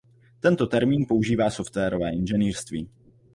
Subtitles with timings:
[0.39, 2.89] Tento termín používá softwarové inženýrství.